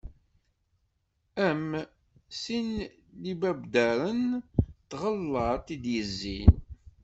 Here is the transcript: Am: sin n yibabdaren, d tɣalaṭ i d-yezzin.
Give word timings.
Am: 1.47 1.67
sin 2.41 2.69
n 3.19 3.21
yibabdaren, 3.27 4.21
d 4.37 4.41
tɣalaṭ 4.89 5.65
i 5.75 5.77
d-yezzin. 5.83 6.53